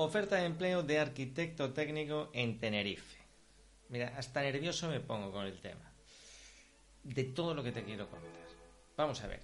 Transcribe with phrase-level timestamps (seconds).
[0.00, 3.18] Oferta de empleo de arquitecto técnico en Tenerife.
[3.88, 5.92] Mira, hasta nervioso me pongo con el tema.
[7.02, 8.46] De todo lo que te quiero contar.
[8.96, 9.40] Vamos a ver.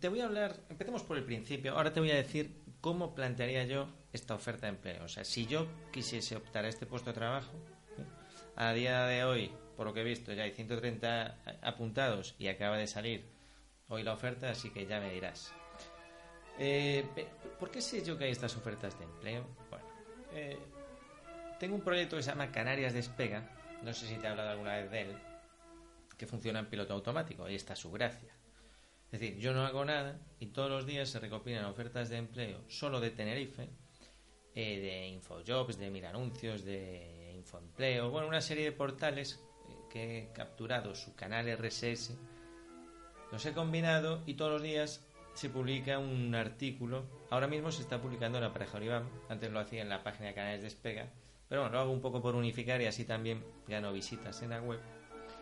[0.00, 1.76] Te voy a hablar, empecemos por el principio.
[1.76, 5.04] Ahora te voy a decir cómo plantearía yo esta oferta de empleo.
[5.04, 7.52] O sea, si yo quisiese optar a este puesto de trabajo,
[8.56, 12.78] a día de hoy, por lo que he visto, ya hay 130 apuntados y acaba
[12.78, 13.26] de salir
[13.88, 15.52] hoy la oferta, así que ya me dirás.
[16.58, 17.04] Eh,
[17.60, 19.61] ¿Por qué sé yo que hay estas ofertas de empleo?
[20.34, 20.58] Eh,
[21.58, 23.48] tengo un proyecto que se llama Canarias Despega,
[23.82, 25.16] no sé si te he hablado alguna vez de él,
[26.16, 28.32] que funciona en piloto automático, ahí está su gracia.
[29.10, 32.64] Es decir, yo no hago nada y todos los días se recopilan ofertas de empleo
[32.68, 33.68] solo de Tenerife,
[34.54, 39.38] eh, de Infojobs, de Mil Anuncios, de Infoempleo, bueno, una serie de portales
[39.90, 42.16] que he capturado su canal RSS,
[43.30, 45.04] los he combinado y todos los días
[45.34, 47.04] se publica un artículo.
[47.30, 49.08] Ahora mismo se está publicando en la pareja Oliván.
[49.28, 51.08] Antes lo hacía en la página de Canales Despega.
[51.48, 54.60] Pero bueno, lo hago un poco por unificar y así también gano visitas en la
[54.60, 54.80] web.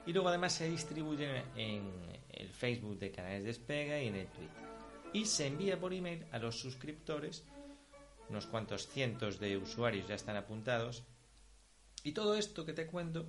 [0.07, 1.91] Y luego además se distribuye en
[2.31, 4.63] el Facebook de Canales Despega y en el Twitter.
[5.13, 7.45] Y se envía por email a los suscriptores.
[8.29, 11.05] Unos cuantos cientos de usuarios ya están apuntados.
[12.03, 13.27] Y todo esto que te cuento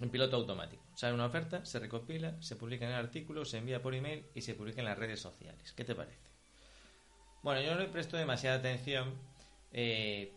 [0.00, 0.82] en piloto automático.
[0.94, 4.42] Sale una oferta, se recopila, se publica en el artículo, se envía por email y
[4.42, 5.72] se publica en las redes sociales.
[5.72, 6.30] ¿Qué te parece?
[7.42, 9.14] Bueno, yo no le presto demasiada atención.
[9.72, 10.32] Eh,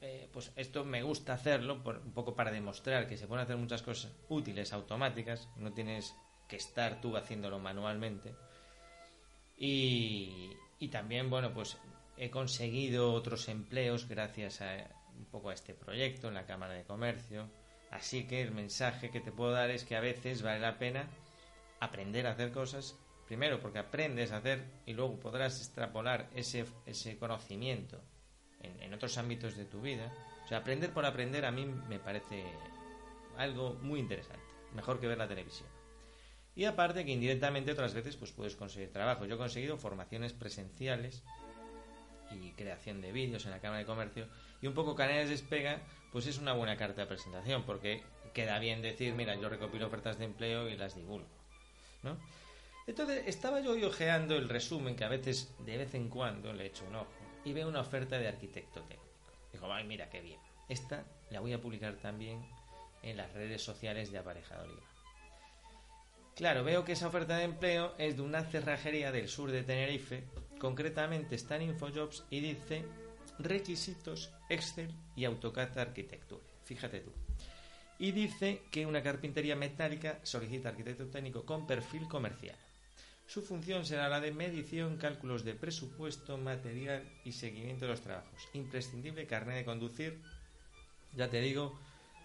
[0.00, 3.82] eh, pues esto me gusta hacerlo un poco para demostrar que se pueden hacer muchas
[3.82, 5.48] cosas útiles, automáticas.
[5.56, 6.14] No tienes
[6.48, 8.34] que estar tú haciéndolo manualmente.
[9.56, 11.78] Y, y también, bueno, pues
[12.16, 16.84] he conseguido otros empleos gracias a un poco a este proyecto en la Cámara de
[16.84, 17.48] Comercio
[17.94, 21.06] Así que el mensaje que te puedo dar es que a veces vale la pena
[21.78, 27.16] aprender a hacer cosas, primero porque aprendes a hacer y luego podrás extrapolar ese, ese
[27.16, 28.02] conocimiento
[28.60, 30.12] en, otros ámbitos de tu vida.
[30.44, 32.44] O sea, aprender por aprender a mí me parece
[33.36, 35.68] algo muy interesante, mejor que ver la televisión.
[36.56, 39.24] Y aparte que indirectamente otras veces pues puedes conseguir trabajo.
[39.24, 41.22] Yo he conseguido formaciones presenciales
[42.32, 44.28] y creación de vídeos en la Cámara de Comercio
[44.64, 48.02] y un poco Canales Despega pues es una buena carta de presentación porque
[48.32, 51.28] queda bien decir mira yo recopilo ofertas de empleo y las divulgo
[52.02, 52.16] ¿no?
[52.86, 56.86] entonces estaba yo ojeando el resumen que a veces de vez en cuando le echo
[56.86, 57.12] un ojo
[57.44, 59.04] y veo una oferta de arquitecto técnico.
[59.52, 60.40] Digo ay mira qué bien.
[60.70, 62.42] Esta la voy a publicar también
[63.02, 64.66] en las redes sociales de Aparejado
[66.36, 70.24] Claro, veo que esa oferta de empleo es de una cerrajería del sur de Tenerife
[70.58, 72.86] Concretamente está en Infojobs y dice
[73.38, 76.44] requisitos Excel y AutoCAD Arquitectura.
[76.64, 77.12] Fíjate tú.
[77.98, 82.56] Y dice que una carpintería metálica solicita arquitecto técnico con perfil comercial.
[83.26, 88.48] Su función será la de medición, cálculos de presupuesto, material y seguimiento de los trabajos.
[88.52, 90.20] Imprescindible carnet de conducir.
[91.14, 91.78] Ya te digo,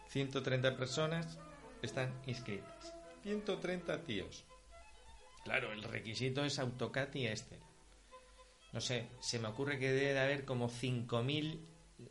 [0.09, 1.37] 130 personas
[1.81, 2.93] están inscritas.
[3.23, 4.43] 130 tíos.
[5.45, 7.68] Claro, el requisito es AutoCAD y Excel
[8.71, 11.59] no sé, se me ocurre que debe de haber como 5.000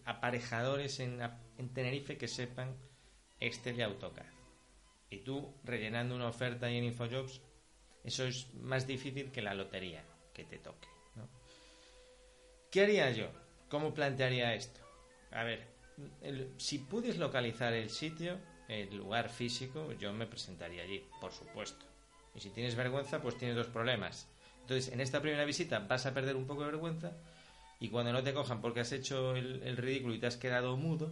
[0.04, 1.20] aparejadores en,
[1.56, 2.76] en, Tenerife que sepan
[3.40, 4.26] Excel y AutoCAD.
[5.10, 7.40] Y tú rellenando una oferta ahí en Infojobs,
[8.04, 10.04] eso es más difícil que la lotería
[10.34, 10.88] que te toque.
[12.70, 13.28] ¿Qué haría yo?
[13.70, 14.80] ¿Cómo plantearía esto?
[15.30, 15.66] A ver,
[16.58, 21.86] si puedes localizar el sitio, el lugar físico, yo me presentaría allí, por supuesto.
[22.34, 24.28] Y si tienes vergüenza, pues tienes dos problemas
[24.68, 27.12] entonces, en esta primera visita vas a perder un poco de vergüenza
[27.80, 31.10] y cuando no te cojan porque has hecho el, ridículo y te has quedado mudo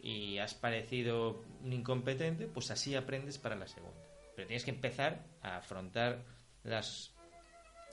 [0.00, 4.02] y has parecido incompetente, pues así aprendes para la segunda.
[4.34, 6.24] Pero tienes que empezar a afrontar
[6.64, 7.14] las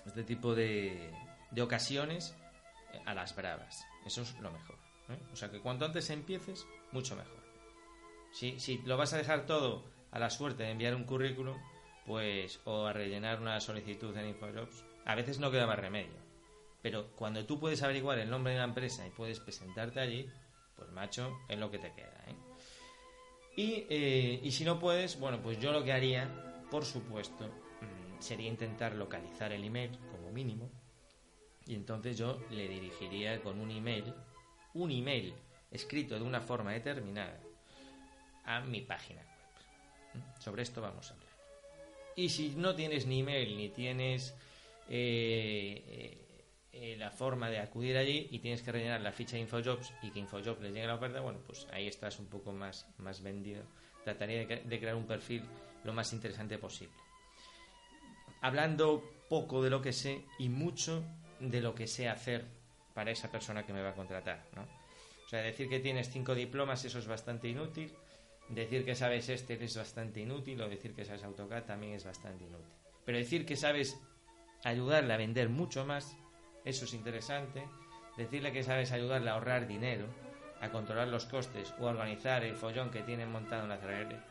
[0.08, 1.12] este tipo de,
[1.52, 2.36] de ocasiones
[3.06, 3.86] a las bravas.
[4.08, 4.80] Eso es lo mejor.
[5.10, 5.20] ¿eh?
[5.34, 7.44] O sea que cuanto antes empieces, mucho mejor.
[8.32, 11.58] Si, si lo vas a dejar todo a la suerte de enviar un currículum,
[12.08, 16.26] pues o a rellenar una solicitud en InfoJobs, a veces no queda más remedio.
[16.82, 20.30] Pero cuando tú puedes averiguar el nombre de la empresa y puedes presentarte allí,
[20.76, 22.24] pues macho, es lo que te queda.
[22.28, 22.36] ¿eh?
[23.56, 28.20] Y, eh, y si no puedes, bueno, pues yo lo que haría, por supuesto, mm,
[28.22, 30.70] sería intentar localizar el email como mínimo.
[31.66, 34.14] Y entonces yo le dirigiría con un email,
[34.74, 35.34] un email
[35.72, 37.40] escrito de una forma determinada,
[38.44, 40.24] a mi página web.
[40.40, 41.30] Sobre esto vamos a hablar.
[42.16, 44.36] Y si no tienes ni email ni tienes
[44.90, 49.42] eh, eh, eh, la forma de acudir allí y tienes que rellenar la ficha de
[49.42, 52.88] Infojobs y que Infojobs les llegue la oferta, bueno, pues ahí estás un poco más,
[52.98, 53.64] más vendido.
[54.04, 55.44] Trataría de, crear un perfil
[55.84, 56.94] lo más interesante posible.
[58.42, 61.04] Hablando poco de lo que sé y mucho
[61.40, 62.46] de lo que sé hacer
[62.94, 64.66] para esa persona que me va a contratar, ¿no?
[65.36, 67.92] sea, decir que tienes cinco diplomas, eso es bastante inútil.
[68.50, 72.44] Decir que sabes este es bastante inútil, o decir que sabes AutoCAD también es bastante
[72.44, 72.72] inútil.
[73.04, 74.00] Pero decir que sabes
[74.66, 76.18] ayudarle a vender mucho más,
[76.66, 77.64] eso es interesante.
[78.18, 80.08] Decirle que sabes ayudarle a ahorrar dinero,
[80.60, 83.80] a controlar los costes o a organizar el follón que tienen montado en la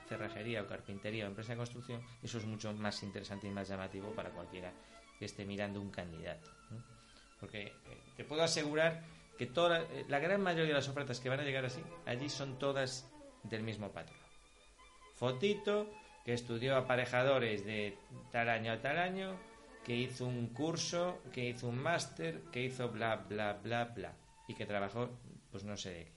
[0.09, 4.11] cerrajería o carpintería o empresa de construcción, eso es mucho más interesante y más llamativo
[4.11, 4.73] para cualquiera
[5.19, 6.51] que esté mirando un candidato.
[7.39, 7.73] Porque eh,
[8.17, 9.05] te puedo asegurar
[9.39, 12.29] que toda, eh, la gran mayoría de las ofertas que van a llegar así, allí
[12.29, 13.09] son todas
[13.45, 14.19] del mismo patrón.
[15.15, 15.93] Fotito,
[16.25, 17.97] que estudió aparejadores de
[18.33, 19.39] tal año a tal año,
[19.85, 24.17] que hizo un curso, que hizo un máster, que hizo bla, bla, bla, bla,
[24.49, 25.11] y que trabajó,
[25.53, 26.13] pues no sé de qué.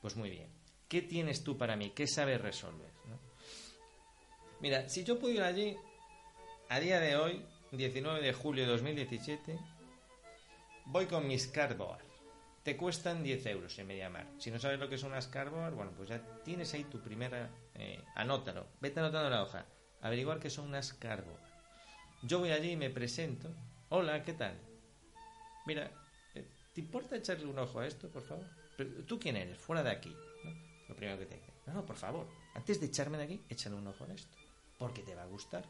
[0.00, 0.48] Pues muy bien.
[0.88, 1.90] ¿Qué tienes tú para mí?
[1.90, 2.94] ¿Qué sabes resolver?
[4.60, 5.76] Mira, si yo ir allí,
[6.68, 9.58] a día de hoy, 19 de julio de 2017,
[10.86, 12.04] voy con mis cardboard.
[12.62, 14.26] Te cuestan 10 euros en Mediamar.
[14.38, 17.50] Si no sabes lo que son unas cardboard, bueno, pues ya tienes ahí tu primera...
[17.74, 18.66] Eh, anótalo.
[18.80, 19.66] Vete anotando la hoja.
[20.00, 21.45] Averiguar qué son unas cardboard.
[22.26, 23.48] Yo voy allí y me presento.
[23.90, 24.58] Hola, ¿qué tal?
[25.64, 25.92] Mira,
[26.34, 26.44] eh,
[26.74, 28.44] ¿te importa echarle un ojo a esto, por favor?
[29.06, 29.58] ¿Tú quién eres?
[29.58, 30.12] Fuera de aquí.
[30.88, 31.52] Lo primero que te dice.
[31.66, 32.26] No, no, por favor.
[32.54, 34.36] Antes de echarme de aquí, échale un ojo a esto.
[34.76, 35.64] Porque te va a gustar.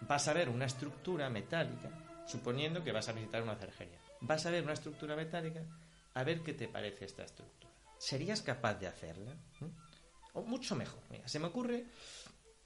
[0.00, 1.90] Vas a ver una estructura metálica,
[2.26, 3.98] suponiendo que vas a visitar una cerjería.
[4.20, 5.62] Vas a ver una estructura metálica
[6.14, 7.72] a ver qué te parece esta estructura.
[7.98, 9.32] ¿Serías capaz de hacerla?
[9.60, 9.66] ¿Mm?
[10.34, 11.02] O mucho mejor.
[11.08, 11.84] Mira, se me ocurre,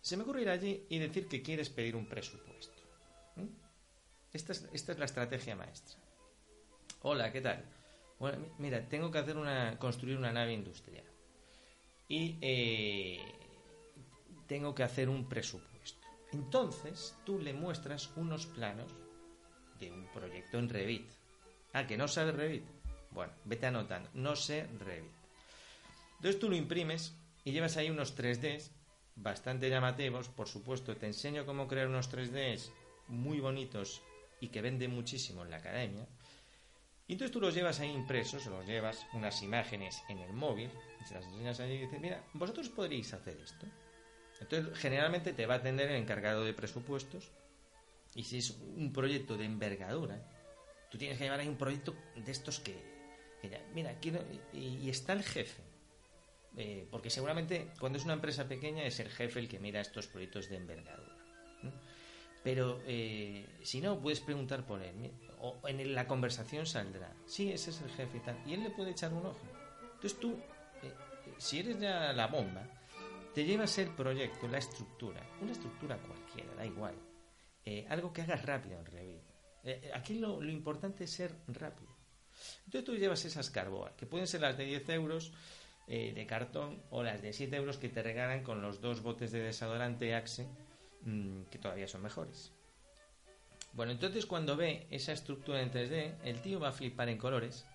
[0.00, 2.75] se me ocurre ir allí y decir que quieres pedir un presupuesto.
[4.32, 5.98] Esta, es, la estrategia maestra.
[7.02, 7.64] Hola, ¿qué tal?
[8.18, 11.04] Bueno, mira, tengo que hacer una, construir una nave industrial.
[12.08, 13.20] Y eh,
[14.46, 16.06] tengo que hacer un presupuesto.
[16.32, 18.92] Entonces, tú le muestras unos planos
[19.78, 21.10] de un proyecto en Revit.
[21.72, 22.64] Ah, que no sabes Revit.
[23.10, 25.12] Bueno, vete anotando, no sé Revit.
[26.16, 28.70] Entonces tú lo imprimes y llevas ahí unos 3Ds
[29.14, 32.70] bastante llamativos, por supuesto, te enseño cómo crear unos 3Ds
[33.08, 34.02] muy bonitos
[34.40, 36.06] y que venden muchísimo en la academia.
[37.08, 40.70] Y entonces tú los llevas ahí impresos, los llevas unas imágenes en el móvil,
[41.00, 43.66] y se las enseñas ahí y dices, mira, vosotros podréis hacer esto.
[44.40, 47.30] Entonces, generalmente te va a atender el encargado de presupuestos.
[48.14, 50.20] Y si es un proyecto de envergadura,
[50.90, 52.76] tú tienes que llevar ahí un proyecto de estos que,
[53.74, 55.62] mira, quiero, y, está el jefe.
[56.56, 60.06] Eh, porque seguramente cuando es una empresa pequeña es el jefe el que mira estos
[60.06, 61.14] proyectos de envergadura.
[62.46, 65.10] Pero eh, si no, puedes preguntar por él.
[65.40, 67.12] O en la conversación saldrá.
[67.26, 68.40] Sí, ese es el jefe y tal.
[68.46, 69.46] Y él le puede echar un ojo.
[69.94, 70.38] Entonces tú,
[70.82, 70.92] eh,
[71.38, 72.62] si eres ya la bomba,
[73.34, 75.20] te llevas el proyecto, la estructura.
[75.40, 76.94] Una estructura cualquiera, da igual.
[77.88, 79.22] algo que hagas rápido en Revit.
[79.92, 81.90] aquí lo, lo importante es ser rápido.
[82.66, 85.32] Entonces tú llevas esas carboas, que pueden ser las de 10 euros
[85.88, 89.30] eh, de cartón o las de 7 euros que te regalan con los dos botes
[89.30, 90.48] de desodorante Axe,
[91.06, 92.52] mm, que todavía son mejores.
[93.72, 97.66] Bueno, entonces cuando ve esa estructura en 3D, el tío va a flipar en colores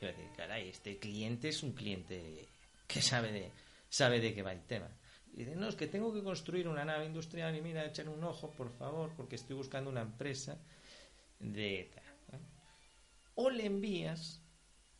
[0.00, 2.48] y va a decir, caray, este cliente es un cliente
[2.86, 3.50] que sabe de,
[3.88, 4.88] sabe de qué va el tema.
[5.32, 8.22] Y dice, no, es que tengo que construir una nave industrial y mira, echar un
[8.22, 10.58] ojo, por favor, porque estoy buscando una empresa
[11.38, 11.90] de
[13.34, 14.40] o le envías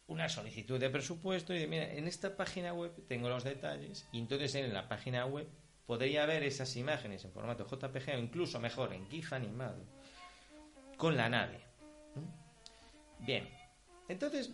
[0.07, 4.19] una solicitud de presupuesto y de, mira, en esta página web tengo los detalles y
[4.19, 5.49] entonces en la página web
[5.87, 9.85] podría ver esas imágenes en formato JPG o incluso mejor en GIF animado
[10.97, 11.61] con la nave.
[13.19, 13.49] Bien,
[14.09, 14.51] entonces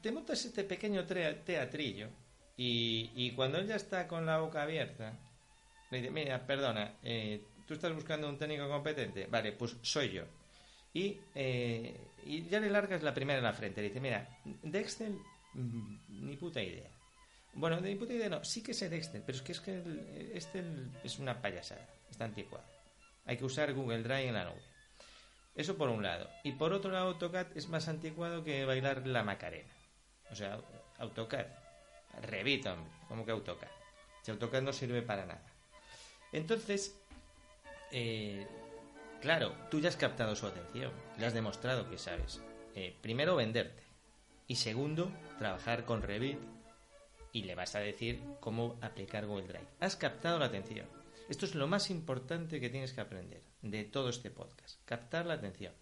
[0.00, 2.08] te montas este pequeño teatrillo
[2.56, 5.18] y, cuando él ya está con la boca abierta,
[5.90, 9.26] le dice, mira, perdona, eh, ¿tú estás buscando un técnico competente?
[9.26, 10.24] Vale, pues soy yo.
[10.92, 13.80] Y, eh, y ya le largas la primera en la frente.
[13.80, 14.28] Le dice, mira,
[14.62, 15.10] Dexter,
[15.54, 16.90] mm, ni puta idea.
[17.54, 20.32] Bueno, de ni puta idea no, sí que sé Dexter, pero es que, es que
[20.34, 20.64] este
[21.02, 22.64] es una payasada, está anticuado.
[23.26, 24.62] Hay que usar Google Drive en la nube.
[25.54, 26.28] Eso por un lado.
[26.44, 29.72] Y por otro lado, AutoCAD es más anticuado que bailar la Macarena.
[30.30, 30.60] O sea,
[30.98, 31.46] AutoCAD.
[32.22, 32.90] Revit, hombre.
[33.08, 33.68] como que AutoCAD?
[34.22, 35.44] Si AutoCAD no sirve para nada.
[36.32, 36.96] Entonces,
[37.90, 38.46] eh,
[39.20, 42.40] Claro, tú ya has captado su atención, le has demostrado que sabes.
[42.74, 43.82] Eh, primero, venderte.
[44.46, 46.38] Y segundo, trabajar con Revit
[47.32, 49.66] y le vas a decir cómo aplicar Google Drive.
[49.80, 50.86] Has captado la atención.
[51.28, 54.80] Esto es lo más importante que tienes que aprender de todo este podcast.
[54.84, 55.72] Captar la atención.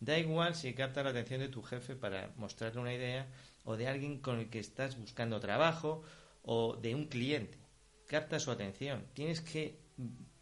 [0.00, 3.26] Da igual si captas la atención de tu jefe para mostrarle una idea
[3.64, 6.02] o de alguien con el que estás buscando trabajo
[6.42, 7.58] o de un cliente.
[8.06, 9.06] Capta su atención.
[9.14, 9.80] Tienes que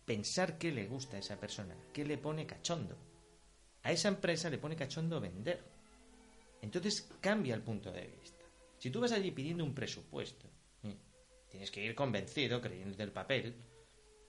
[0.05, 2.97] pensar qué le gusta a esa persona, qué le pone cachondo.
[3.83, 5.63] A esa empresa le pone cachondo vender.
[6.61, 8.36] Entonces cambia el punto de vista.
[8.79, 10.47] Si tú vas allí pidiendo un presupuesto,
[10.83, 10.97] ¿eh?
[11.49, 13.55] tienes que ir convencido, creyendo del papel,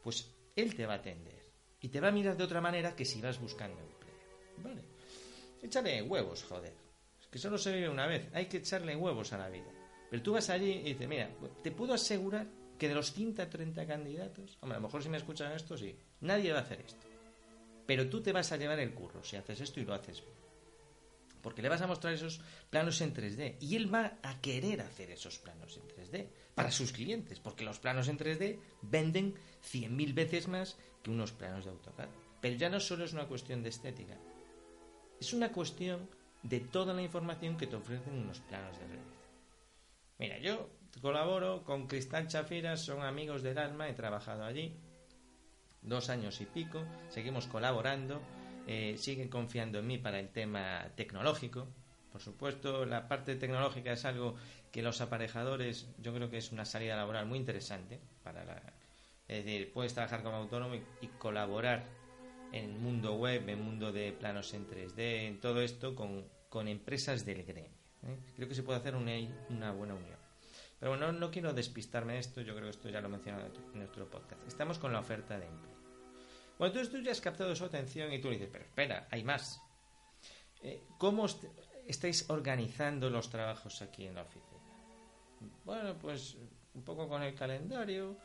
[0.01, 1.51] pues él te va a atender
[1.81, 4.15] y te va a mirar de otra manera que si vas buscando empleo.
[4.57, 4.81] Vale.
[5.61, 6.73] Échale huevos, joder.
[7.19, 8.29] Es que solo se vive una vez.
[8.33, 9.71] Hay que echarle huevos a la vida.
[10.09, 11.29] Pero tú vas allí y dices, mira,
[11.61, 15.77] te puedo asegurar que de los 130 candidatos, a lo mejor si me escuchan esto,
[15.77, 17.07] sí, nadie va a hacer esto.
[17.85, 20.46] Pero tú te vas a llevar el curro si haces esto y lo haces bien.
[21.47, 23.55] Porque le vas a mostrar esos planos en 3D.
[23.61, 27.39] Y él va a querer hacer esos planos en 3D para sus clientes.
[27.39, 32.09] Porque los planos en 3D venden 100.000 veces más que unos planos de AutoCAD.
[32.41, 34.17] Pero ya no solo es una cuestión de estética.
[35.21, 36.09] Es una cuestión
[36.43, 39.07] de toda la información que te ofrecen unos planos de Revit.
[40.19, 40.69] Mira, yo
[41.01, 44.75] colaboro con Cristal Chafiras, son amigos del alma, he trabajado allí
[45.81, 48.21] dos años y pico, seguimos colaborando,
[48.67, 51.67] eh, siguen confiando en mí para el tema tecnológico.
[52.11, 54.35] Por supuesto, la parte tecnológica es algo
[54.71, 58.61] que los aparejadores, yo creo que es una salida laboral muy interesante para la,
[59.27, 61.85] es decir, puedes trabajar como autónomo y, colaborar
[62.53, 67.25] en mundo web, en mundo de planos en 3D, en todo esto con, con empresas
[67.25, 67.77] del gremio.
[68.03, 68.17] ¿eh?
[68.35, 70.17] Creo que se puede hacer una, buena unión.
[70.79, 73.47] Pero bueno, no, quiero despistarme de esto, yo creo que esto ya lo he mencionado
[73.73, 74.41] en nuestro podcast.
[74.47, 75.76] Estamos con la oferta de empleo.
[76.57, 79.23] Bueno, entonces tú ya has captado su atención y tú le dices, pero espera, hay
[79.23, 79.61] más.
[80.61, 81.27] Eh, ¿Cómo
[81.87, 84.47] estáis organizando los trabajos aquí en la oficina?
[85.63, 86.35] Bueno, pues
[86.73, 88.17] un poco con el calendario,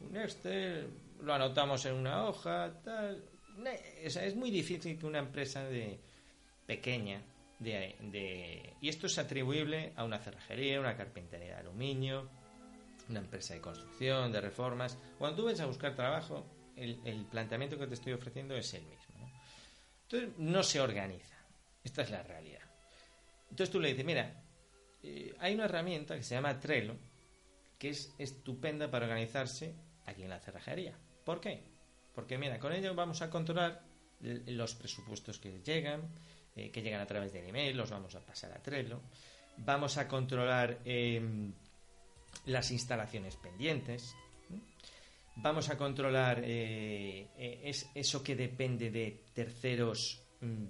[0.00, 0.88] un Excel,
[1.20, 3.24] lo anotamos en una hoja, tal.
[4.04, 5.98] es muy difícil que una empresa de
[6.66, 7.20] pequeña
[7.62, 12.28] de, y esto es atribuible a una cerrajería, una carpintería de aluminio,
[13.08, 14.98] una empresa de construcción, de reformas.
[15.18, 16.44] Cuando tú ves a buscar trabajo,
[16.76, 19.30] el, planteamiento que te estoy ofreciendo es el mismo.
[20.02, 21.36] Entonces, no se organiza.
[21.82, 22.62] Esta es la realidad.
[23.50, 24.42] Entonces tú le dices, mira,
[25.02, 26.96] eh, hay una herramienta que se llama Trello,
[27.78, 29.74] que es estupenda para organizarse
[30.06, 30.96] aquí en la cerrajería.
[31.24, 31.62] ¿Por qué?
[32.14, 33.82] Porque mira, con ello vamos a controlar
[34.20, 36.02] los presupuestos que llegan,
[36.54, 39.00] eh, que llegan a través del email, los vamos a pasar a Trello.
[39.58, 41.52] Vamos a controlar em,
[42.46, 44.14] las instalaciones pendientes.
[45.36, 50.66] Vamos a controlar eh, eh, es, eso que depende de terceros mm,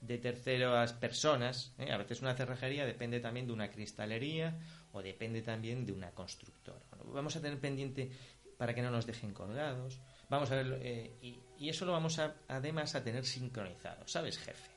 [0.00, 1.74] de terceras personas.
[1.78, 4.58] A veces una cerrajería depende también de una cristalería
[4.92, 6.84] o depende también de una constructora.
[7.04, 8.10] vamos a tener pendiente
[8.56, 10.00] para que no nos dejen colgados.
[10.28, 14.70] Vamos a ver, y, y, eso lo vamos a, además a tener sincronizado, ¿sabes, jefe?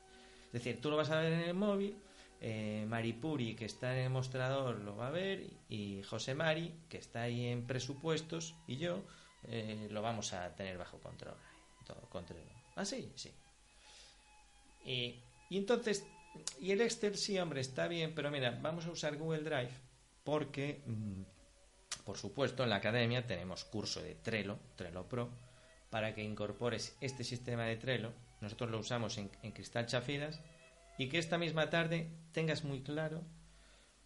[0.46, 1.96] Es decir, tú lo vas a ver en el móvil,
[2.40, 6.98] eh, Maripuri, que está en el mostrador, lo va a ver, y José Mari, que
[6.98, 9.02] está ahí en presupuestos, y yo,
[9.44, 11.36] eh, lo vamos a tener bajo control.
[11.86, 12.40] Todo control.
[12.76, 13.12] ¿Ah, sí?
[13.14, 13.32] Sí.
[14.84, 15.20] Y,
[15.50, 16.06] entonces,
[16.60, 19.72] y el Excel, sí, hombre, está bien, pero mira, vamos a usar Google Drive
[20.24, 21.22] porque, mm,
[22.04, 25.30] por supuesto, en la academia tenemos curso de Trello, Trello Pro,
[25.90, 30.40] para que incorpores este sistema de Trello nosotros lo usamos en, Cristal Chafidas,
[31.00, 33.24] y que esta misma tarde tengas muy claro,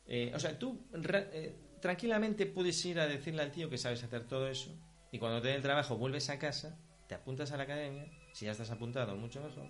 [0.06, 4.28] eh, o sea, tú eh, tranquilamente puedes ir a decirle al tío que sabes hacer
[4.28, 4.70] todo eso,
[5.10, 8.44] y cuando te den el trabajo vuelves a casa, te apuntas a la academia, si
[8.44, 9.66] ya estás apuntado, mucho mejor,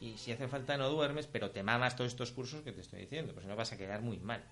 [0.00, 3.02] y si hace falta no duermes, pero te mamas todos estos cursos que te estoy
[3.02, 4.44] diciendo, pues no vas a quedar muy mal.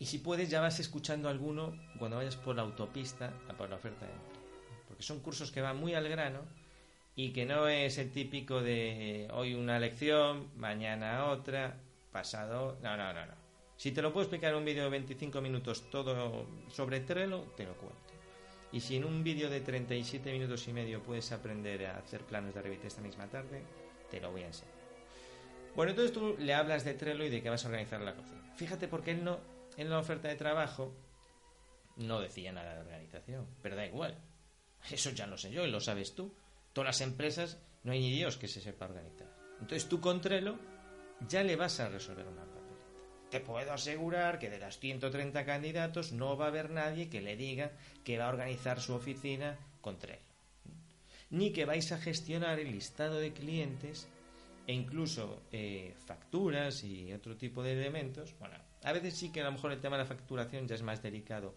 [0.00, 3.76] Y si puedes, ya vas escuchando alguno cuando vayas por la autopista a por la
[3.76, 4.42] oferta de empleo.
[4.88, 6.40] Porque son cursos que van muy al grano
[7.16, 11.76] y que no es el típico de hoy una lección, mañana otra,
[12.10, 12.78] pasado.
[12.82, 13.34] No, no, no, no.
[13.76, 17.64] Si te lo puedo explicar en un vídeo de 25 minutos todo sobre Trello, te
[17.64, 17.98] lo cuento.
[18.72, 22.54] Y si en un vídeo de 37 minutos y medio puedes aprender a hacer planos
[22.54, 23.62] de Revit esta misma tarde,
[24.10, 24.74] te lo voy a enseñar.
[25.76, 28.52] Bueno, entonces tú le hablas de Trello y de que vas a organizar la cocina.
[28.56, 29.38] Fíjate porque él no,
[29.76, 30.92] en la oferta de trabajo
[31.96, 34.18] no decía nada de organización, pero da igual.
[34.90, 36.34] Eso ya lo sé yo y lo sabes tú
[36.74, 39.28] todas las empresas, no hay ni Dios que se sepa organizar.
[39.60, 40.58] Entonces tú con Trello
[41.26, 42.64] ya le vas a resolver una papeleta.
[43.30, 47.36] Te puedo asegurar que de las 130 candidatos no va a haber nadie que le
[47.36, 47.72] diga
[48.04, 50.20] que va a organizar su oficina con Trello.
[51.30, 54.08] Ni que vais a gestionar el listado de clientes
[54.66, 58.34] e incluso eh, facturas y otro tipo de elementos.
[58.38, 60.82] Bueno, a veces sí que a lo mejor el tema de la facturación ya es
[60.82, 61.56] más delicado,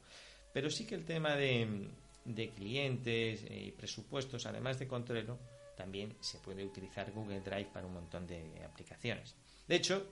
[0.53, 1.89] pero sí que el tema de,
[2.27, 5.39] de clientes y presupuestos, además de Contrelo,
[5.75, 9.35] también se puede utilizar Google Drive para un montón de aplicaciones.
[9.67, 10.05] De hecho,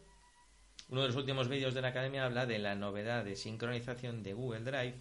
[0.89, 4.33] uno de los últimos vídeos de la academia habla de la novedad de sincronización de
[4.33, 4.95] Google Drive.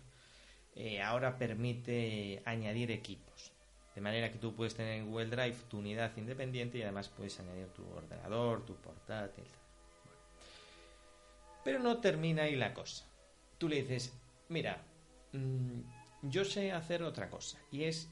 [0.75, 3.53] Eh, ahora permite añadir equipos.
[3.95, 7.39] De manera que tú puedes tener en Google Drive tu unidad independiente y además puedes
[7.39, 9.45] añadir tu ordenador, tu portátil.
[11.63, 13.07] Pero no termina ahí la cosa.
[13.59, 14.13] Tú le dices,
[14.49, 14.83] mira,
[15.33, 15.81] mm,
[16.25, 17.59] yo sé hacer otra cosa.
[17.71, 18.11] Y es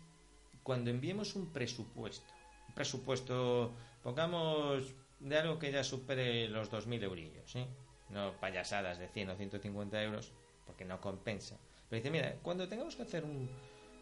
[0.63, 2.33] cuando enviemos un presupuesto.
[2.69, 7.51] Un presupuesto, pongamos de algo que ya supere los 2.000 eurillos.
[7.51, 7.67] ¿sí?
[8.11, 10.33] No payasadas de 100 o 150 euros,
[10.67, 11.59] porque no compensa.
[11.89, 13.51] Pero dice, mira, cuando tengamos que hacer un,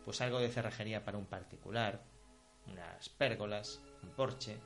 [0.04, 2.02] pues algo de cerrajería para un particular,
[2.66, 4.58] unas pérgolas, un porche,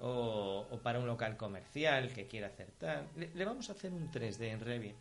[0.00, 3.08] o, para un local comercial que quiera hacer tal.
[3.16, 4.96] Le, vamos a hacer un 3D en Revit,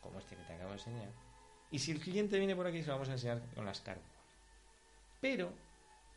[0.00, 1.31] como este que te acabo de enseñar.
[1.72, 4.06] Y si el cliente viene por aquí, se lo vamos a enseñar con las cargas.
[5.20, 5.52] Pero,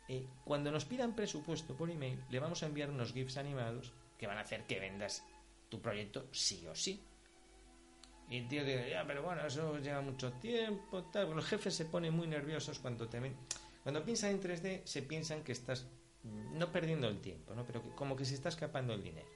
[0.08, 4.26] eh, cuando nos pidan presupuesto por email, le vamos a enviar unos GIFs animados que
[4.26, 5.24] van a hacer que vendas
[5.68, 7.02] tu proyecto sí o sí.
[8.28, 11.34] Y el tío dice, ya, pero bueno, eso lleva mucho tiempo, tal.
[11.34, 13.36] Los jefes se ponen muy nerviosos cuando te ven.
[13.82, 15.86] Cuando piensan en 3D, se piensan que estás
[16.24, 17.64] no perdiendo el tiempo, ¿no?
[17.64, 19.28] pero como que se está escapando el dinero.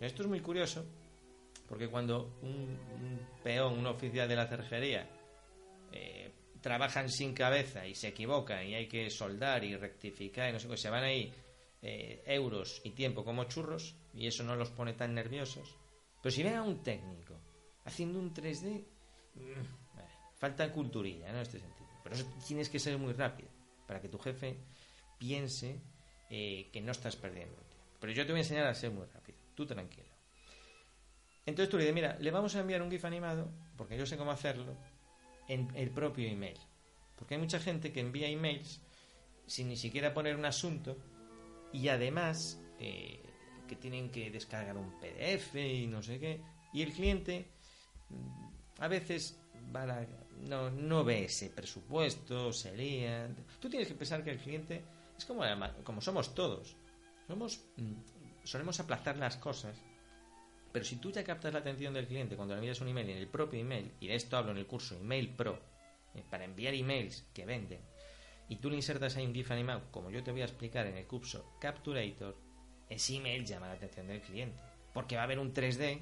[0.00, 0.84] Esto es muy curioso,
[1.68, 2.78] porque cuando un,
[3.42, 5.08] peón, un oficial de la cerjería,
[5.94, 10.58] eh, trabajan sin cabeza y se equivocan y hay que soldar y rectificar y no
[10.58, 11.32] sé qué, se van ahí
[11.82, 15.76] eh, euros y tiempo como churros y eso no los pone tan nerviosos.
[16.20, 17.38] Pero si ven a un técnico
[17.84, 18.84] haciendo un 3D,
[19.34, 21.36] mm, falta culturilla, ¿no?
[21.36, 21.88] En este sentido.
[22.02, 23.50] Pero eso tienes que ser muy rápido
[23.86, 24.58] para que tu jefe
[25.18, 25.80] piense
[26.28, 27.90] eh, que no estás perdiendo el tiempo.
[28.00, 30.08] Pero yo te voy a enseñar a ser muy rápido, tú tranquilo.
[31.46, 34.16] Entonces tú le dices, mira, le vamos a enviar un GIF animado, porque yo sé
[34.16, 34.76] cómo hacerlo,
[35.48, 36.58] en el propio email.
[37.16, 38.80] Porque hay mucha gente que envía emails
[39.46, 40.96] sin ni siquiera poner un asunto
[41.72, 43.20] y además eh,
[43.68, 46.40] que tienen que descargar un PDF y no sé qué.
[46.72, 47.46] Y el cliente
[48.10, 49.38] mm, a veces
[50.48, 53.28] no, no ve ese presupuesto, se lía.
[53.60, 54.82] Tú tienes que pensar que el cliente
[55.16, 55.42] es como,
[55.82, 56.76] como somos todos.
[57.26, 59.76] Somos, mm, solemos aplazar las cosas.
[60.74, 63.18] Pero si tú ya captas la atención del cliente cuando le envías un email en
[63.18, 65.56] el propio email, y de esto hablo en el curso Email Pro,
[66.16, 67.78] eh, para enviar emails que venden,
[68.48, 70.96] y tú le insertas ahí un GIF animado, como yo te voy a explicar en
[70.96, 72.36] el curso Capturator,
[72.88, 74.60] ese email llama la atención del cliente.
[74.92, 76.00] Porque va a haber un 3D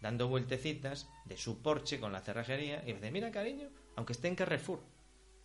[0.00, 4.34] dando vueltecitas de su porche con la cerrajería y dice, mira cariño, aunque esté en
[4.34, 4.80] Carrefour,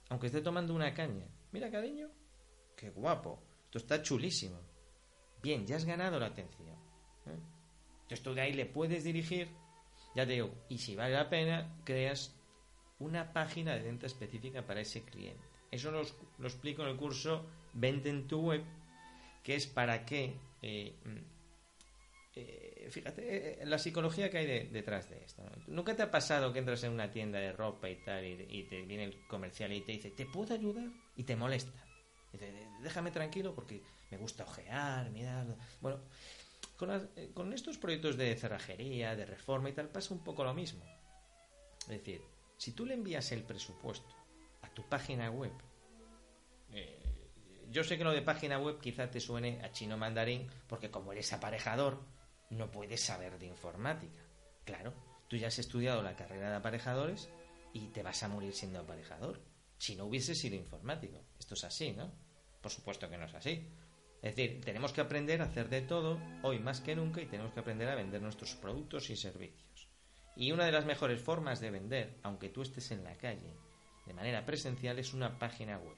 [0.10, 2.10] aunque esté tomando una caña, mira cariño,
[2.76, 4.60] qué guapo, esto está chulísimo.
[5.44, 6.70] Bien, ya has ganado la atención.
[7.28, 7.53] ¿eh?
[8.14, 9.48] Entonces tú de ahí le puedes dirigir,
[10.14, 12.36] ya te digo, y si vale la pena, creas
[13.00, 15.44] una página de venta específica para ese cliente.
[15.72, 16.02] Eso lo,
[16.48, 18.64] explico en el curso Vende en tu web,
[19.42, 25.42] que es para que, eh, mm, eh, fíjate, la psicología que hay detrás de esto.
[25.66, 28.64] ¿Nunca te ha pasado que entras en una tienda de ropa y tal y, y,
[28.66, 30.88] te viene el comercial y te dice, ¿te puedo ayudar?
[31.18, 31.84] Y te molesta
[32.82, 35.46] déjame tranquilo porque me gusta ojear, mirar.
[35.82, 36.00] Bueno,
[36.92, 40.84] eh, con, estos proyectos de cerrajería, de reforma y tal, pasa un poco lo mismo.
[41.82, 42.22] Es decir,
[42.58, 44.16] si tú le envías el presupuesto
[44.62, 45.52] a tu página web,
[46.72, 47.00] eh,
[47.70, 51.12] yo sé que lo de página web quizá te suene a chino mandarín, porque como
[51.12, 52.02] eres aparejador,
[52.50, 54.20] no puedes saber de informática.
[54.64, 54.94] Claro,
[55.28, 57.30] tú ya has estudiado la carrera de aparejadores
[57.74, 59.42] y te vas a morir siendo aparejador,
[59.78, 61.20] si no hubiese sido informático.
[61.40, 62.12] Esto es así, ¿no?
[62.62, 63.68] Por supuesto que no es así.
[64.24, 67.52] Es decir, tenemos que aprender a hacer de todo hoy más que nunca y tenemos
[67.52, 69.90] que aprender a vender nuestros productos y servicios.
[70.38, 73.54] Y una de las mejores formas de vender, aunque tú estés en la calle,
[74.06, 75.98] de manera presencial, es una página web.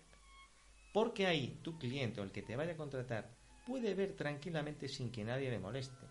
[0.92, 3.30] Porque ahí tu cliente o el que te vaya a contratar
[3.68, 6.08] puede ver tranquilamente sin que nadie le moleste.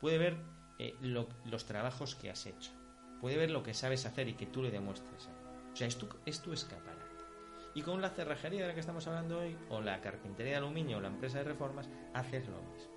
[0.00, 0.36] Puede ver
[0.80, 2.72] eh, los trabajos que has hecho.
[3.20, 5.28] Puede ver lo que sabes hacer y que tú le demuestres.
[5.72, 6.52] O sea, es tu, es tu.
[7.76, 10.96] Y con la cerrajería de la que estamos hablando hoy, o la carpintería de aluminio,
[10.96, 12.96] o la empresa de reformas, haces lo mismo.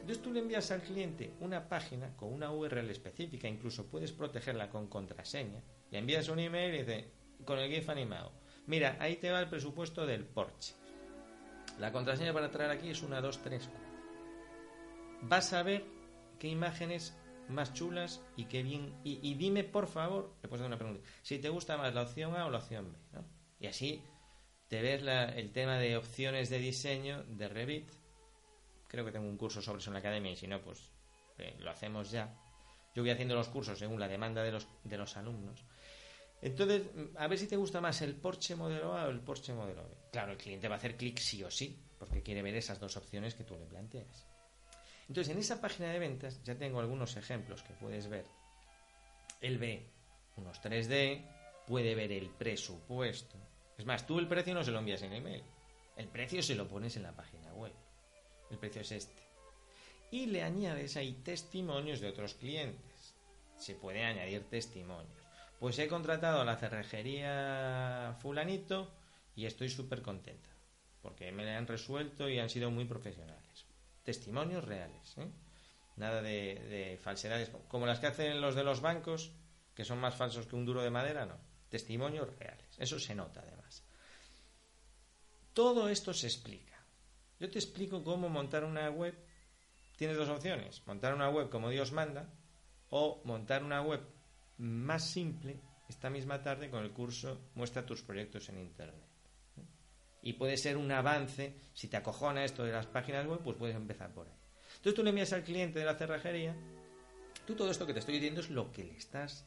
[0.00, 4.68] Entonces tú le envías al cliente una página con una URL específica, incluso puedes protegerla
[4.68, 5.62] con contraseña.
[5.92, 7.12] Le envías un email y dice,
[7.44, 8.32] con el GIF animado,
[8.66, 10.74] mira, ahí te va el presupuesto del Porsche.
[11.78, 13.90] La contraseña para traer aquí es una, 2, 3, 4.
[15.22, 15.84] Vas a ver
[16.40, 17.16] qué imágenes
[17.48, 18.92] más chulas y qué bien.
[19.04, 22.34] Y, dime, por favor, le puedes hacer una pregunta, si te gusta más la opción
[22.34, 22.98] A o la opción B.
[23.12, 23.39] ¿no?
[23.60, 24.02] Y así
[24.68, 25.02] te ves
[25.36, 27.90] el tema de opciones de diseño de Revit.
[28.88, 30.90] Creo que tengo un curso sobre eso en la academia y si no, pues
[31.38, 32.34] eh, lo hacemos ya.
[32.94, 35.64] Yo voy haciendo los cursos según la demanda de los, de los alumnos.
[36.42, 36.82] Entonces,
[37.16, 39.96] a ver si te gusta más el Porsche modelo A o el Porsche modelo B.
[40.10, 42.96] Claro, el cliente va a hacer clic sí o sí, porque quiere ver esas dos
[42.96, 44.26] opciones que tú le planteas.
[45.06, 48.24] Entonces, en esa página de ventas ya tengo algunos ejemplos que puedes ver.
[49.40, 49.86] Él ve
[50.36, 51.26] unos 3D,
[51.66, 53.36] puede ver el presupuesto,
[53.80, 55.42] es más, tú el precio no se lo envías en email.
[55.96, 57.72] El precio se lo pones en la página web.
[58.50, 59.22] El precio es este.
[60.10, 63.16] Y le añades ahí testimonios de otros clientes.
[63.56, 65.18] se puede añadir testimonios.
[65.58, 68.90] Pues he contratado a la cerrajería fulanito
[69.34, 70.48] y estoy súper contenta,
[71.02, 73.66] porque me la han resuelto y han sido muy profesionales.
[74.02, 75.28] Testimonios reales, ¿eh?
[75.96, 79.32] nada de, de falsedades, como las que hacen los de los bancos,
[79.74, 81.36] que son más falsos que un duro de madera, no.
[81.68, 83.59] Testimonios reales, eso se nota además.
[85.52, 86.84] Todo esto se explica.
[87.38, 89.14] Yo te explico cómo montar una web.
[89.96, 92.32] Tienes dos opciones, montar una web como Dios manda
[92.90, 94.00] o montar una web
[94.58, 99.08] más simple esta misma tarde con el curso Muestra tus proyectos en Internet.
[100.22, 103.74] Y puede ser un avance, si te acojona esto de las páginas web, pues puedes
[103.74, 104.34] empezar por ahí.
[104.76, 106.54] Entonces tú le envías al cliente de la cerrajería,
[107.46, 109.46] tú todo esto que te estoy diciendo es lo que le estás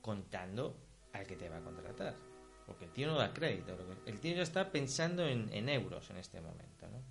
[0.00, 0.76] contando
[1.12, 2.33] al que te va a contratar.
[2.66, 3.76] Porque el tío no da crédito.
[4.06, 6.88] El tío ya está pensando en, euros en este momento.
[6.88, 7.02] ¿no?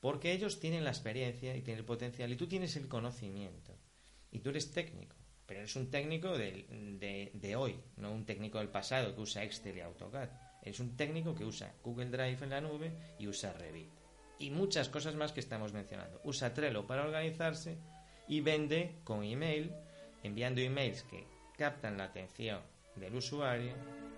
[0.00, 3.76] Porque ellos tienen la experiencia y tienen el potencial y tú tienes el conocimiento.
[4.30, 5.16] Y tú eres técnico.
[5.46, 9.76] Pero eres un técnico de, de, hoy, no un técnico del pasado que usa Excel
[9.76, 10.30] y AutoCAD.
[10.62, 13.90] Eres un técnico que usa Google Drive en la nube y usa Revit.
[14.38, 16.20] Y muchas cosas más que estamos mencionando.
[16.24, 17.78] Usa Trello para organizarse
[18.28, 19.74] y vende con email,
[20.22, 21.26] enviando emails que
[21.58, 22.60] captan la atención
[22.96, 23.74] del usuario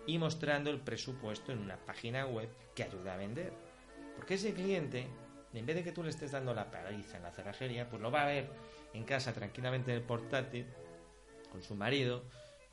[0.07, 3.53] y mostrando el presupuesto en una página web que ayuda a vender.
[4.17, 5.07] Porque ese cliente,
[5.53, 8.11] en vez de que tú le estés dando la paliza en la cerrajería, pues lo
[8.11, 8.51] va a ver
[8.93, 10.67] en casa tranquilamente en el portátil
[11.51, 12.25] con su marido.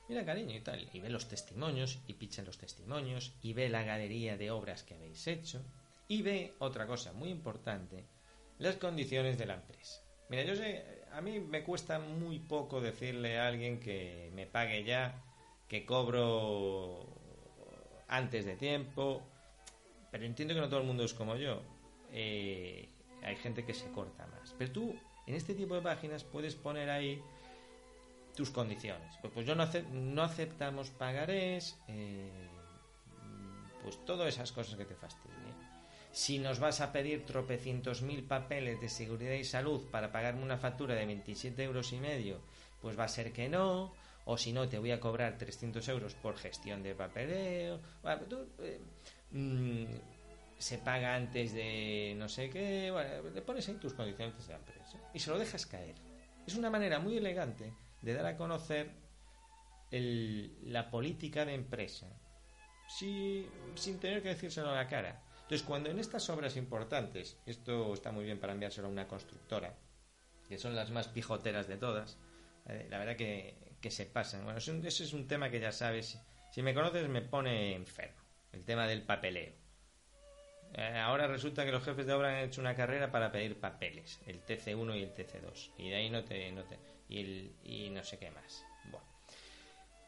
[0.08, 0.90] Mira, cariño, y tal.
[0.92, 4.96] Y ve los testimonios, y picha los testimonios, y ve la galería de obras que
[4.96, 5.62] habéis hecho,
[6.08, 8.06] y ve otra cosa muy importante,
[8.58, 10.02] las condiciones de la empresa.
[10.30, 14.84] Mira, yo sé, a mí me cuesta muy poco decirle a alguien que me pague
[14.84, 15.24] ya,
[15.68, 17.19] que cobro
[18.10, 19.22] antes de tiempo,
[20.12, 21.62] pero entiendo que no todo el mundo es como yo.
[22.12, 22.90] Eh,
[23.24, 24.56] hay gente que se corta más.
[24.58, 24.96] Pero tú,
[25.28, 27.22] en este tipo de páginas, puedes poner ahí
[28.36, 29.16] tus condiciones.
[29.22, 32.48] Pues, pues yo no, no aceptamos pagarés, eh,
[33.84, 35.40] pues todas esas cosas que te fastidian.
[36.12, 40.58] Si nos vas a pedir tropecientos mil papeles de seguridad y salud para pagarme una
[40.58, 42.40] factura de 27 euros y medio,
[42.82, 43.94] pues va a ser que no
[44.32, 47.80] o si no te voy a cobrar 300 euros por gestión de papeleo.
[48.60, 48.80] Eh,
[49.32, 49.86] mm,
[50.60, 52.94] se paga antes de no sé qué,
[53.34, 55.96] le pones en tus condiciones de la empresa y se lo dejas caer.
[56.46, 58.92] Es una manera muy elegante de dar a conocer
[59.90, 62.06] la política de empresa
[62.88, 65.24] sin tener que decírselo a la cara.
[65.42, 69.76] Entonces, cuando en estas obras importantes, esto está muy bien para enviárselo a una constructora,
[70.48, 72.20] que son las más pijoteras de todas,
[72.68, 74.44] eh, la verdad que que se pasan.
[74.44, 76.20] Bueno, ese es un tema que ya sabes.
[76.52, 78.22] Si me conoces, me pone enfermo.
[78.52, 79.54] El tema del papeleo.
[80.74, 84.20] Eh, ahora resulta que los jefes de obra han hecho una carrera para pedir papeles,
[84.28, 85.72] el TC1 y el TC2.
[85.78, 86.52] Y de ahí no te.
[86.52, 86.78] No te
[87.10, 88.64] y, el, y no sé qué más.
[88.86, 89.06] Bueno,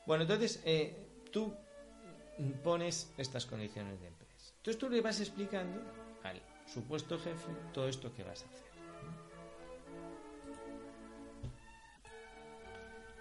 [0.05, 0.95] bueno entonces eh,
[1.31, 1.53] tú
[2.63, 4.53] pones estas condiciones de empresa.
[4.57, 5.81] Entonces tú le vas explicando
[6.23, 8.70] al supuesto jefe todo esto que vas a hacer.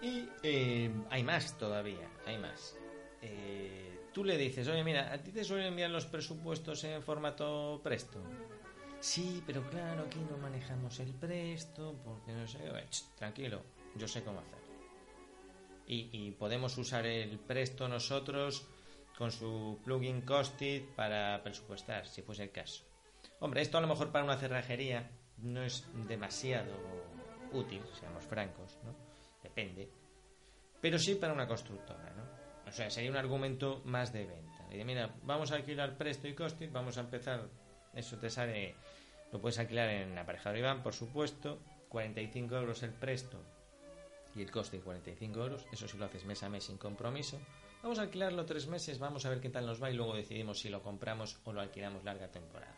[0.01, 2.75] Y eh, hay más todavía, hay más.
[3.21, 7.79] Eh, tú le dices, oye, mira, ¿a ti te suelen enviar los presupuestos en formato
[7.83, 8.19] presto?
[8.99, 12.59] Sí, pero claro, aquí no manejamos el presto, porque no sé.
[13.15, 13.61] tranquilo,
[13.95, 14.61] yo sé cómo hacerlo.
[15.85, 18.65] Y, y, podemos usar el presto nosotros
[19.17, 22.83] con su plugin Costit para presupuestar, si fuese el caso.
[23.39, 26.73] Hombre, esto a lo mejor para una cerrajería no es demasiado
[27.51, 29.10] útil, seamos francos, ¿no?
[29.51, 29.89] Depende,
[30.79, 32.23] pero sí para una constructora, ¿no?
[32.67, 34.65] O sea, sería un argumento más de venta.
[34.71, 37.49] Y mira, vamos a alquilar Presto y Costit, vamos a empezar,
[37.93, 38.75] eso te sale,
[39.31, 41.59] lo puedes alquilar en aparejador Iván, por supuesto,
[41.89, 43.43] 45 euros el Presto
[44.33, 47.37] y el Costit 45 euros, eso sí lo haces mes a mes sin compromiso.
[47.83, 50.59] Vamos a alquilarlo tres meses, vamos a ver qué tal nos va y luego decidimos
[50.59, 52.75] si lo compramos o lo alquilamos larga temporada.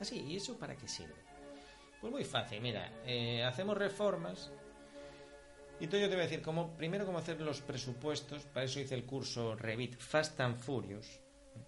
[0.00, 1.22] Así, ¿y eso para qué sirve?
[2.00, 4.50] Pues muy fácil, mira, eh, hacemos reformas
[5.80, 8.80] y entonces yo te voy a decir, cómo, primero cómo hacer los presupuestos, para eso
[8.80, 11.20] hice el curso Revit Fast and Furious,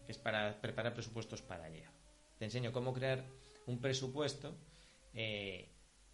[0.07, 1.88] que es para preparar presupuestos para ayer.
[2.38, 3.25] Te enseño cómo crear
[3.66, 4.55] un presupuesto
[5.12, 5.69] eh,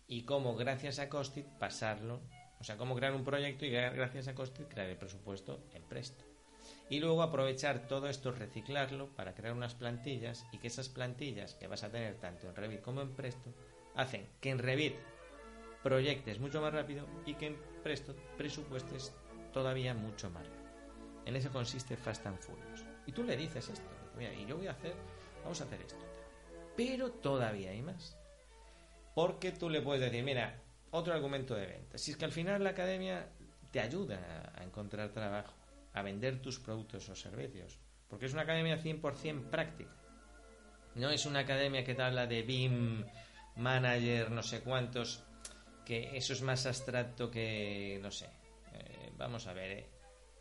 [0.07, 2.20] y cómo gracias a Costit pasarlo,
[2.61, 6.24] o sea, cómo crear un proyecto y gracias a Costit crear el presupuesto en Presto.
[6.88, 11.66] Y luego aprovechar todo esto, reciclarlo para crear unas plantillas y que esas plantillas que
[11.66, 13.52] vas a tener tanto en Revit como en Presto
[13.94, 14.94] hacen que en Revit
[15.83, 19.12] proyectes mucho más rápido y que en presupuestes
[19.52, 20.62] todavía mucho rápido.
[21.24, 22.84] En eso consiste Fast and Furious.
[23.06, 24.94] Y tú le dices esto, y yo voy a hacer,
[25.42, 26.04] vamos a hacer esto.
[26.76, 28.16] Pero todavía hay más.
[29.14, 31.98] Porque tú le puedes decir, mira, otro argumento de venta.
[31.98, 33.28] Si es que al final la academia,
[33.70, 35.54] te ayuda a encontrar trabajo,
[35.94, 39.90] a vender tus productos o servicios, porque es una academia 100% práctica.
[40.94, 43.04] No es una academia que te habla de BIM,
[43.56, 45.24] manager, no sé cuántos,
[45.94, 48.26] eso es más abstracto que, no sé.
[48.74, 49.87] Eh, vamos a ver, eh.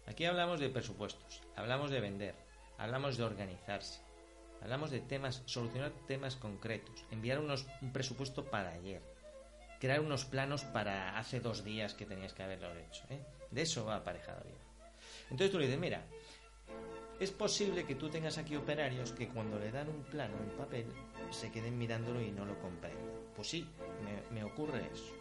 [0.06, 2.36] aquí hablamos de presupuestos, hablamos de vender,
[2.78, 4.02] hablamos de organizarse,
[4.62, 9.02] hablamos de temas, solucionar temas concretos, enviar unos, un presupuesto para ayer,
[9.80, 13.04] crear unos planos para hace dos días que tenías que haberlo hecho.
[13.10, 13.20] ¿eh?
[13.50, 14.62] De eso va aparejado bien.
[15.30, 16.04] Entonces tú le dices, mira,
[17.20, 20.86] es posible que tú tengas aquí operarios que cuando le dan un plano en papel
[21.30, 23.12] se queden mirándolo y no lo comprendan.
[23.36, 23.68] Pues sí,
[24.32, 25.14] me, ocurre eso.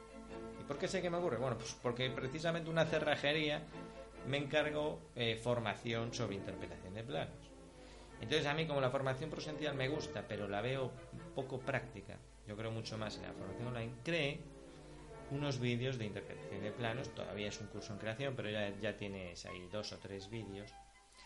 [0.61, 1.39] ¿Y por qué sé que me ocurre?
[1.39, 3.63] Bueno, pues porque precisamente una cerrajería
[4.29, 7.51] me encargo eh, formación sobre interpretación de planos.
[8.21, 10.93] Entonces a mí como la formación presencial me gusta, pero la veo
[11.35, 14.41] poco práctica, yo creo mucho más en la formación online, cree
[15.31, 18.97] unos vídeos de interpretación de planos, todavía es un curso en creación, pero ya, ya
[18.97, 20.71] tienes ahí dos o tres vídeos,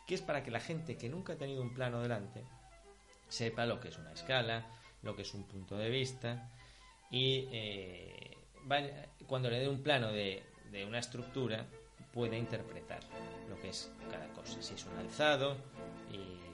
[0.07, 2.45] que es para que la gente que nunca ha tenido un plano delante
[3.29, 4.67] sepa lo que es una escala,
[5.03, 6.53] lo que es un punto de vista,
[7.11, 8.37] y eh,
[9.27, 10.43] cuando le dé un plano de,
[10.87, 11.67] una estructura,
[12.13, 13.01] puede interpretar
[13.49, 15.57] lo que es cada cosa, si es un alzado,
[16.11, 16.45] y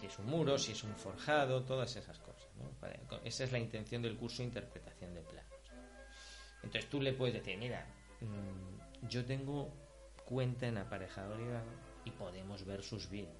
[0.00, 2.48] si es un muro, si es un forjado, todas esas cosas.
[3.24, 5.52] Esa es la intención del curso de interpretación de planos.
[6.62, 7.86] Entonces tú le puedes decir, mira,
[8.20, 9.72] mm, yo tengo
[10.24, 11.38] cuenta en aparejador
[12.04, 13.34] y podemos ver sus vídeos.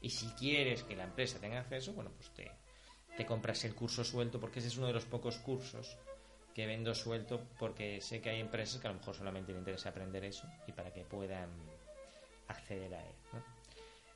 [0.00, 2.30] Y si quieres que la empresa tenga acceso, bueno, pues
[3.16, 5.98] te compras el curso suelto, porque ese es uno de los pocos cursos
[6.54, 9.90] que vendo suelto, porque sé que hay empresas que a lo mejor solamente les interesa
[9.90, 11.50] aprender eso y para que puedan
[12.48, 13.14] acceder a él.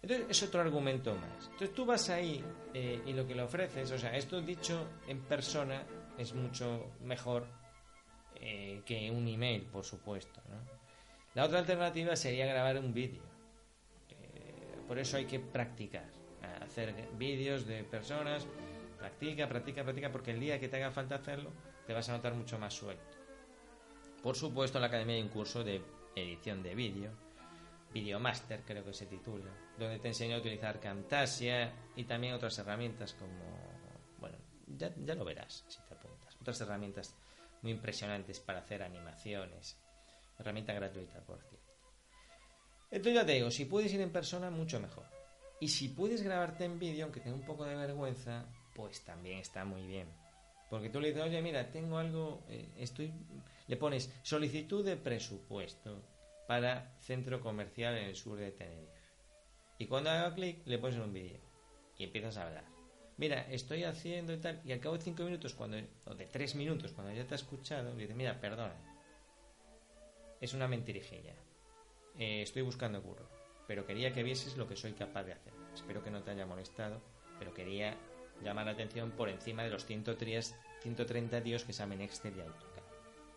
[0.03, 1.45] Entonces es otro argumento más.
[1.45, 5.21] Entonces tú vas ahí eh, y lo que le ofreces, o sea, esto dicho en
[5.21, 5.85] persona
[6.19, 7.47] es mucho mejor
[8.35, 10.41] eh, que un email, por supuesto.
[11.35, 13.23] La otra alternativa sería grabar un vídeo.
[14.11, 16.11] Eh, por eso hay que practicar,
[16.61, 18.47] hacer vídeos de personas.
[18.99, 21.53] Practica, practica, practica, porque el día que te haga falta hacerlo,
[21.87, 23.17] te vas a notar mucho más suelto.
[24.23, 25.83] Por supuesto, en la academia hay un curso de
[26.15, 27.11] edición de vídeo
[27.93, 33.13] Videomaster creo que se titula, donde te enseño a utilizar Camtasia y también otras herramientas
[33.13, 33.45] como,
[34.19, 37.15] bueno, ya, lo verás si te apuntas, otras herramientas
[37.61, 39.79] muy impresionantes para hacer animaciones,
[40.39, 41.73] herramienta gratuita por cierto.
[42.91, 45.05] Entonces ya te digo, si puedes ir en persona, mucho mejor.
[45.61, 49.65] Y si puedes grabarte en vídeo, aunque tenga un poco de vergüenza, pues también está
[49.65, 50.09] muy bien.
[50.73, 53.13] Porque tú le dices, oye, mira, tengo algo, eh, estoy,
[53.67, 56.03] le pones solicitud de presupuesto
[56.49, 59.03] para centro comercial en el sur de Tenerife.
[59.77, 61.41] Y cuando haga clic, le pones un vídeo
[61.99, 62.65] y empiezas a hablar.
[63.19, 66.55] Mira, estoy haciendo y tal, y al cabo de cinco minutos, cuando, o de tres
[66.55, 68.73] minutos, cuando ya te ha escuchado, le dices, mira, perdona,
[70.41, 71.35] es una mentirijilla.
[72.19, 73.29] Eh, estoy buscando curro,
[73.67, 75.53] pero quería que vieses lo que soy capaz de hacer.
[75.75, 77.03] Espero que no te haya molestado,
[77.39, 77.95] pero quería
[78.43, 82.83] llamar la atención por encima de los 103, 130 días que saben Excel y AutoCAD.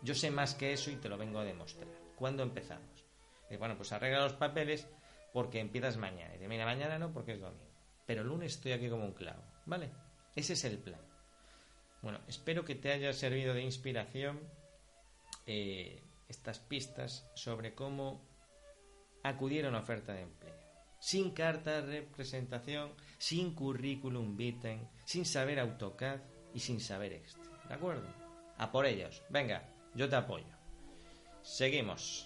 [0.02, 1.88] Yo sé más que eso y te lo vengo a demostrar.
[2.16, 3.04] ¿Cuándo empezamos?
[3.50, 4.86] Y bueno, pues arregla los papeles
[5.32, 6.30] porque empiezas mañana.
[6.30, 7.64] Y dice, mira, mañana no porque es domingo.
[8.06, 9.42] Pero lunes estoy aquí como un clavo.
[9.66, 9.90] ¿Vale?
[10.34, 11.00] Ese es el plan.
[12.02, 14.40] Bueno, espero que te haya servido de inspiración
[15.46, 18.22] eh, estas pistas sobre cómo
[19.22, 20.54] acudir a una oferta de empleo.
[20.98, 26.18] Sin carta de representación, sin currículum vitae, sin saber AutoCAD
[26.52, 27.42] y sin saber Excel.
[27.68, 28.08] ¿De acuerdo?
[28.58, 29.22] A por ellos.
[29.30, 29.62] Venga,
[29.94, 30.46] yo te apoyo.
[31.42, 32.25] Seguimos.